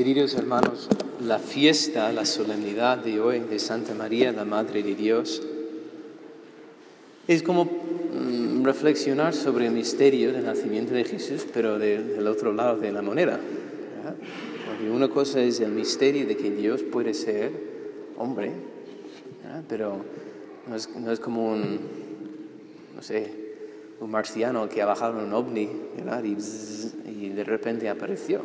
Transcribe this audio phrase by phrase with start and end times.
[0.00, 0.88] Queridos hermanos,
[1.20, 5.42] la fiesta, la solemnidad de hoy de Santa María, la Madre de Dios,
[7.28, 12.78] es como mm, reflexionar sobre el misterio del nacimiento de Jesús, pero del otro lado
[12.78, 13.38] de la moneda.
[14.66, 17.52] Porque una cosa es el misterio de que Dios puede ser
[18.16, 18.52] hombre,
[19.68, 19.98] pero
[20.66, 21.78] no es, no es, como un,
[22.96, 23.30] no sé,
[24.00, 25.68] un marciano que ha bajado en un ovni
[26.24, 28.40] y, y de repente apareció.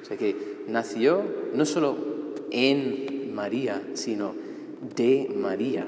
[0.00, 1.22] O sea que nació
[1.54, 1.96] no solo
[2.50, 4.34] en María, sino
[4.96, 5.86] de María.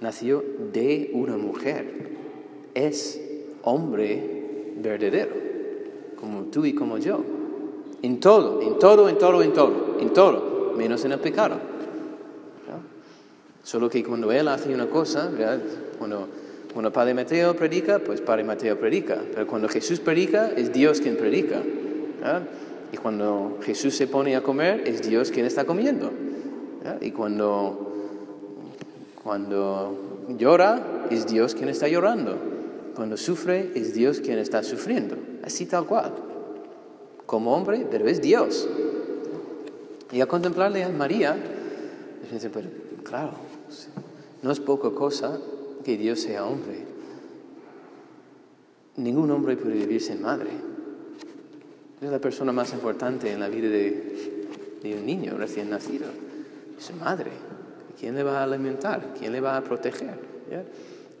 [0.00, 2.10] Nació de una mujer.
[2.74, 3.20] Es
[3.62, 5.32] hombre verdadero,
[6.18, 7.22] como tú y como yo.
[8.02, 11.56] En todo, en todo, en todo, en todo, en todo, menos en el pecado.
[13.62, 15.28] Solo que cuando él hace una cosa,
[15.98, 16.28] cuando,
[16.72, 19.20] cuando Padre Mateo predica, pues Padre Mateo predica.
[19.34, 21.62] Pero cuando Jesús predica, es Dios quien predica.
[22.92, 26.12] Y cuando Jesús se pone a comer, es Dios quien está comiendo.
[27.00, 27.92] Y cuando,
[29.22, 32.36] cuando llora, es Dios quien está llorando.
[32.94, 35.16] Cuando sufre, es Dios quien está sufriendo.
[35.42, 36.14] Así tal cual.
[37.26, 38.68] Como hombre, pero es Dios.
[40.12, 41.36] Y a contemplarle a María,
[42.32, 42.68] dice, pero
[43.02, 43.32] claro,
[44.42, 45.40] no es poca cosa
[45.84, 46.84] que Dios sea hombre.
[48.96, 50.50] Ningún hombre puede vivir sin madre.
[52.00, 54.36] Es la persona más importante en la vida de,
[54.84, 56.06] un niño recién nacido.
[56.78, 57.30] Es su madre.
[57.98, 59.14] ¿Quién le va a alimentar?
[59.18, 60.14] ¿Quién le va a proteger?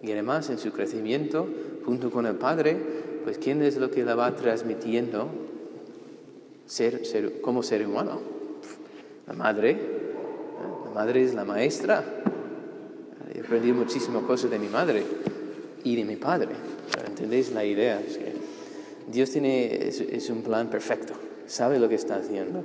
[0.02, 1.48] Y además en su crecimiento,
[1.84, 2.76] junto con el padre,
[3.24, 5.28] pues ¿quién es lo que le va transmitiendo
[6.66, 8.20] ser, ser, como ser humano?
[9.26, 9.78] La madre.
[10.84, 12.04] La madre es la maestra.
[13.34, 15.02] He aprendido muchísimas cosas de mi madre
[15.82, 16.50] y de mi padre.
[17.06, 18.00] ¿Entendéis la idea?
[19.06, 21.14] Dios tiene, es, un plan perfecto,
[21.46, 22.64] sabe lo que está haciendo.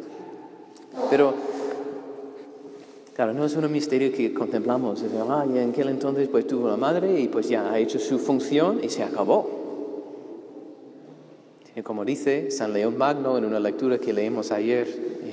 [1.09, 1.33] Pero,
[3.13, 5.01] claro, no es un misterio que contemplamos.
[5.01, 8.17] Es, ah, en aquel entonces pues tuvo la madre y pues ya ha hecho su
[8.19, 9.61] función y se acabó.
[11.83, 14.87] Como dice San León Magno en una lectura que leemos ayer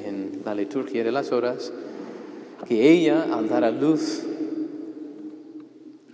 [0.04, 1.72] en la liturgia de las horas,
[2.66, 4.22] que ella al dar a luz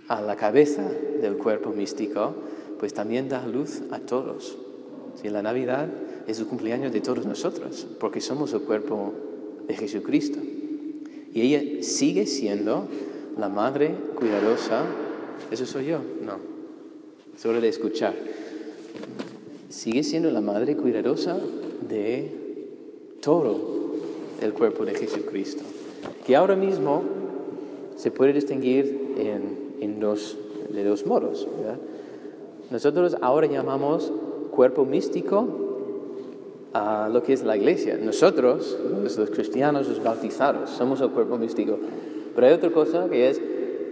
[0.07, 0.83] a la cabeza
[1.21, 2.33] del cuerpo místico,
[2.79, 4.57] pues también da luz a todos.
[5.21, 5.87] Si la Navidad
[6.27, 9.13] es el cumpleaños de todos nosotros, porque somos el cuerpo
[9.67, 10.39] de Jesucristo.
[11.33, 12.87] Y ella sigue siendo
[13.37, 14.83] la madre cuidadosa.
[15.51, 15.99] ¿Eso soy yo?
[16.23, 16.37] No.
[17.37, 18.13] Solo de escuchar.
[19.69, 21.37] Sigue siendo la madre cuidadosa
[21.87, 22.31] de
[23.21, 23.75] todo
[24.41, 25.63] el cuerpo de Jesucristo.
[26.25, 27.03] Que ahora mismo
[27.97, 29.15] se puede distinguir
[29.79, 30.37] en, dos,
[30.71, 31.47] de dos modos.
[32.71, 34.11] Nosotros ahora llamamos
[34.55, 35.65] cuerpo místico
[36.73, 37.97] a lo que es la iglesia.
[38.01, 38.77] Nosotros,
[39.17, 41.77] los cristianos, los bautizados, somos el cuerpo místico.
[42.33, 43.41] Pero hay otra cosa que es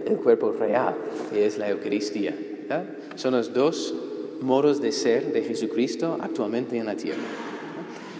[0.04, 0.94] el cuerpo real,
[1.30, 2.36] que es la Eucaristía.
[3.14, 3.94] Son los dos
[4.40, 7.22] modos de ser de Jesucristo actualmente en la tierra.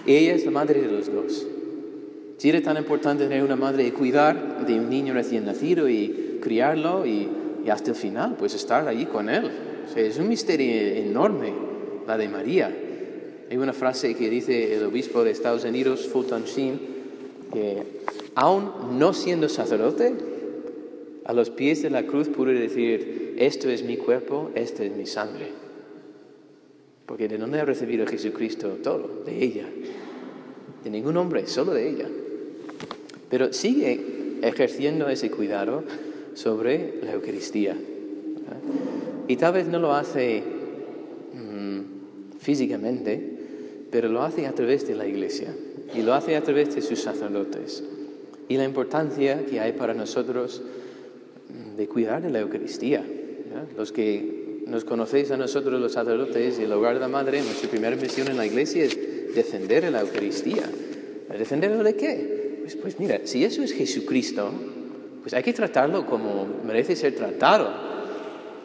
[0.07, 1.47] Ella es la madre de los dos.
[2.37, 6.39] Si era tan importante tener una madre y cuidar de un niño recién nacido y
[6.43, 7.29] criarlo y,
[7.71, 9.51] hasta el final, pues estar allí con él.
[9.97, 11.64] es un misterio enorme
[12.07, 12.75] la de María.
[13.51, 16.81] Hay una frase que dice el obispo de Estados Unidos, Fulton Sheen,
[17.53, 17.83] que
[18.35, 20.15] aún no siendo sacerdote,
[21.25, 25.07] a los pies de la cruz pude decir, esto es mi cuerpo, esto es mi
[25.07, 25.49] sangre.
[27.07, 29.67] Porque de dónde ha recibido Jesucristo todo, de ella.
[30.83, 32.09] De ningún hombre, solo de ella.
[33.31, 35.85] Pero sigue ejerciendo ese cuidado
[36.35, 37.77] sobre la Eucaristía.
[39.27, 40.43] Y tal vez no lo hace
[42.45, 43.21] físicamente,
[43.91, 45.49] pero lo hace a través de la iglesia
[45.95, 47.83] y lo hace a través de sus sacerdotes.
[48.49, 50.63] Y la importancia que hay para nosotros
[51.77, 53.03] de cuidar de la Eucaristía.
[53.77, 57.71] Los que nos conocéis a nosotros los sacerdotes y el hogar de la Madre, nuestra
[57.71, 60.65] primera misión en la iglesia es defender la Eucaristía.
[61.39, 62.59] ¿Defenderlo de qué?
[62.63, 64.51] Pues, pues mira, si eso es Jesucristo,
[65.23, 67.95] pues hay que tratarlo como merece ser tratado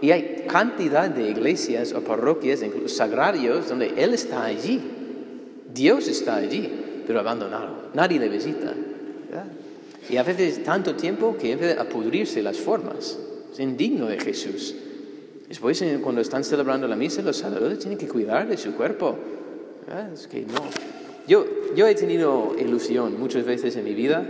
[0.02, 4.82] y hay cantidad de iglesias o parroquias, incluso sagrarios, donde Él está allí.
[5.74, 6.72] Dios está allí,
[7.06, 7.90] pero abandonado.
[7.94, 8.74] Nadie le visita.
[10.10, 13.20] Y a veces tanto tiempo que empieza a pudrirse las formas.
[13.52, 14.74] Es indigno de Jesús.
[15.48, 19.18] Después, cuando están celebrando la misa, los sacerdotes tienen que cuidar de su cuerpo.
[20.14, 20.62] Es que no.
[21.28, 24.26] Yo, yo he tenido ilusión muchas veces en mi vida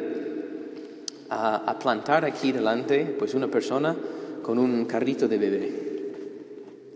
[1.29, 3.95] a, a plantar aquí delante pues una persona
[4.41, 5.71] con un carrito de bebé,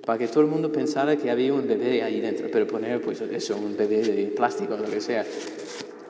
[0.05, 3.21] para que todo el mundo pensara que había un bebé ahí dentro, pero poner pues
[3.21, 5.25] eso, un bebé de plástico o lo que sea.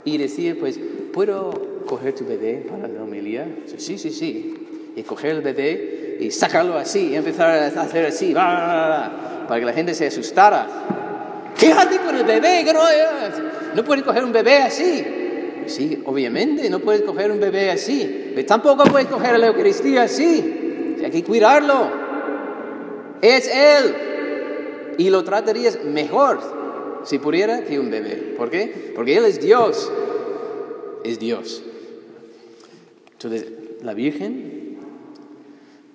[0.05, 0.79] y decir, pues,
[1.13, 3.47] ¿puedo coger tu bebé para la homilía?
[3.77, 4.91] Sí, sí, sí.
[4.95, 9.73] Y coger el bebé y sacarlo así, y empezar a hacer así, para que la
[9.73, 11.51] gente se asustara.
[11.57, 12.63] ¿Qué haces con el bebé?
[12.73, 12.81] no,
[13.75, 15.05] no puedes coger un bebé así.
[15.65, 18.31] Sí, obviamente, no puedes coger un bebé así.
[18.35, 20.62] Pero tampoco puedes coger la Eucaristía así.
[21.03, 21.89] Hay que cuidarlo.
[23.21, 23.95] Es Él.
[24.97, 26.39] Y lo tratarías mejor
[27.03, 28.35] si pudiera que un bebé.
[28.37, 28.91] ¿Por qué?
[28.95, 29.91] Porque Él es Dios.
[31.03, 31.63] Es Dios.
[33.13, 33.45] Entonces,
[33.81, 34.77] la Virgen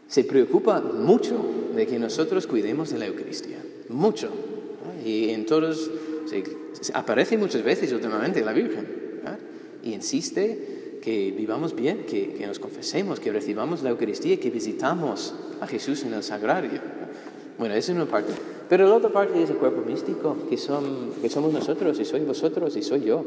[0.06, 1.36] se preocupa mucho
[1.74, 3.58] de que nosotros cuidemos de la Eucaristía.
[3.88, 4.30] Mucho.
[5.04, 5.90] Y en todos,
[6.94, 8.86] aparece muchas veces últimamente la Virgen.
[9.82, 15.34] Y insiste que vivamos bien, que, que, nos confesemos, que recibamos la Eucaristía, que visitamos
[15.60, 16.80] a Jesús en el sagrario.
[17.58, 18.32] Bueno, esa es una parte.
[18.68, 22.20] Pero la otra parte es el cuerpo místico, que, son, que somos nosotros, y soy
[22.20, 23.24] vosotros, y soy yo.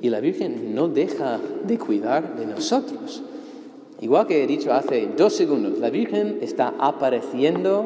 [0.00, 3.22] Y la Virgen no deja de cuidar de nosotros.
[4.00, 7.82] Igual que he dicho hace dos segundos, la Virgen está apareciendo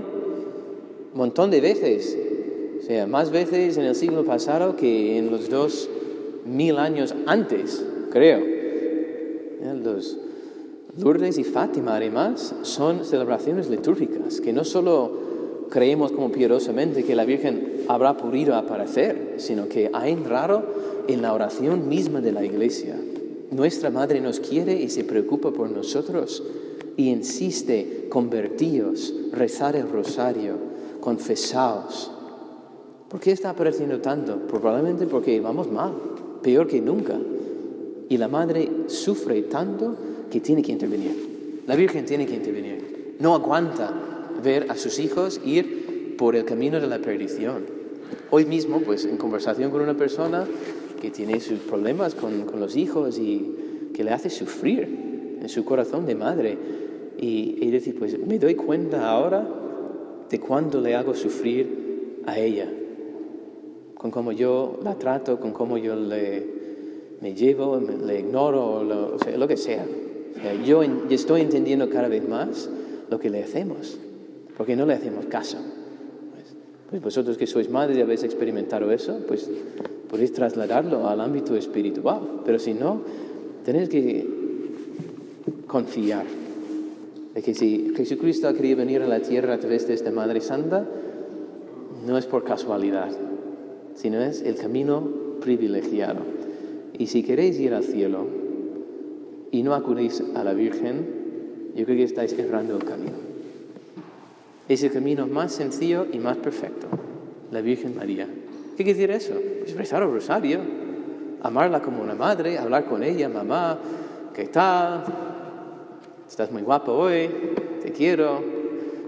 [1.12, 2.16] un montón de veces,
[2.81, 5.88] o sea, más veces en el siglo pasado que en los dos
[6.46, 8.56] mil años antes, creo.
[9.82, 10.19] Los
[10.99, 15.26] Lourdes y Fátima, además, son celebraciones litúrgicas que no solo
[15.70, 20.64] creemos como piadosamente que la Virgen habrá podido aparecer, sino que ha entrado
[21.08, 22.96] en la oración misma de la Iglesia.
[23.50, 26.43] Nuestra Madre nos quiere y se preocupa por nosotros
[26.96, 30.55] y insiste, convertíos, rezar el rosario,
[31.00, 32.11] confesaos.
[33.08, 34.37] ¿Por qué está apareciendo tanto?
[34.49, 35.93] Probablemente porque vamos mal,
[36.43, 37.17] peor que nunca.
[38.08, 39.97] Y la Madre sufre tanto
[40.31, 41.62] que tiene que intervenir.
[41.67, 43.17] La Virgen tiene que intervenir.
[43.19, 43.93] No aguanta
[44.43, 47.64] ver a sus hijos ir por el camino de la perdición.
[48.31, 50.47] Hoy mismo, pues en conversación con una persona
[51.00, 55.64] que tiene sus problemas con, con los hijos y que le hace sufrir en su
[55.64, 56.56] corazón de madre,
[57.19, 59.47] y, y decir, pues me doy cuenta ahora
[60.29, 62.69] de cuándo le hago sufrir a ella,
[63.94, 66.56] con cómo yo la trato, con cómo yo le,
[67.21, 69.85] me llevo, le ignoro, lo, o sea, lo que sea.
[70.37, 72.69] O sea yo, yo estoy entendiendo cada vez más
[73.11, 73.99] lo que le hacemos
[74.57, 75.59] porque no le hacemos caso.
[76.33, 76.55] Pues,
[76.91, 79.49] pues, vosotros que sois madres y habéis experimentado eso, pues
[80.09, 83.03] podéis trasladarlo al ámbito espiritual, pero si no,
[83.65, 84.27] tenéis que
[85.67, 86.25] confiar
[87.35, 90.41] de que si Jesucristo ha querido venir a la tierra a través de esta Madre
[90.41, 90.87] Santa,
[92.07, 93.11] no es por casualidad,
[93.95, 95.03] sino es el camino
[95.41, 96.21] privilegiado.
[96.98, 98.26] Y si queréis ir al cielo
[99.50, 103.16] y no acudís a la Virgen, yo creo que estáis errando el camino.
[104.69, 106.87] Es el camino más sencillo y más perfecto,
[107.52, 108.26] la Virgen María.
[108.76, 109.40] ¿Qué quiere decir eso?
[109.60, 110.60] Pues rezar el rosario,
[111.43, 113.78] amarla como una madre, hablar con ella, mamá,
[114.34, 115.04] ¿qué tal?
[116.28, 117.28] Estás muy guapo hoy,
[117.82, 118.43] te quiero,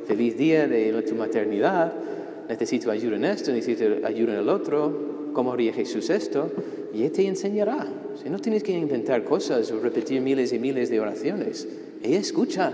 [0.07, 1.93] feliz día de tu maternidad,
[2.49, 5.08] necesito ayuda en esto, necesito ayuda en el otro,
[5.39, 6.51] ¿cómo haría Jesús esto?
[6.93, 7.87] Y Él te enseñará.
[8.21, 11.69] Si no tienes que inventar cosas o repetir miles y miles de oraciones,
[12.03, 12.73] ella escucha.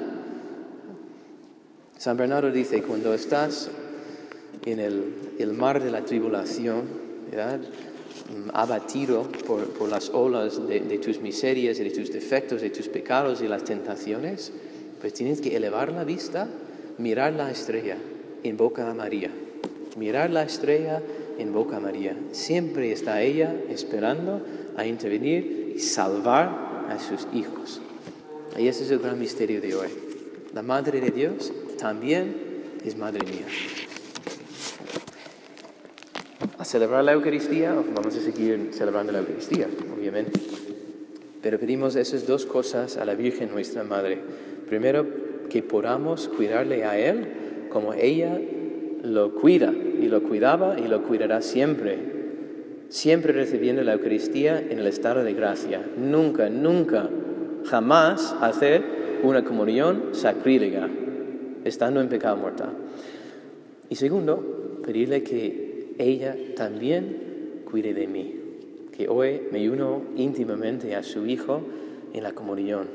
[1.99, 3.69] San Bernardo dice, cuando estás
[4.65, 6.85] en el, mar de la tribulación,
[8.55, 13.65] abatido por, las olas de, tus miserias de tus defectos, de tus pecados y las
[13.65, 14.53] tentaciones,
[15.03, 16.49] pues tienes que elevar la vista,
[16.97, 17.99] mirar la estrella,
[18.43, 19.31] en boca a María.
[19.99, 21.03] Mirar la estrella
[21.39, 22.17] en boca a María.
[22.33, 24.43] Siempre está ella esperando
[24.77, 27.81] a intervenir y salvar a sus hijos.
[28.59, 29.89] Y ese es el gran misterio de hoy.
[30.53, 32.35] La Madre de Dios también
[32.85, 33.47] es Madre mía.
[36.59, 40.41] A celebrar la Eucaristía, vamos a seguir celebrando la Eucaristía, obviamente.
[41.43, 44.19] Pero pedimos esas dos cosas a la Virgen nuestra Madre.
[44.69, 45.07] Primero,
[45.51, 48.41] que podamos cuidarle a Él como ella
[49.03, 51.99] lo cuida y lo cuidaba y lo cuidará siempre.
[52.89, 55.81] Siempre recibiendo la Eucaristía en el estado de gracia.
[55.97, 57.09] Nunca, nunca,
[57.65, 58.83] jamás hacer
[59.23, 60.89] una comunión sacrílega
[61.65, 62.71] estando en pecado mortal.
[63.89, 68.35] Y segundo, pedirle que ella también cuide de mí,
[68.97, 71.63] que hoy me uno íntimamente a su Hijo
[72.13, 72.87] en la comunión.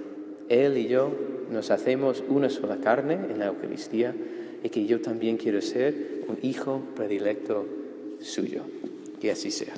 [0.47, 1.11] Él y yo
[1.51, 4.13] nos hacemos una sola carne en la Eucaristía
[4.63, 7.65] y que yo también quiero ser un hijo predilecto
[8.21, 8.63] suyo.
[9.19, 9.73] Que así sea.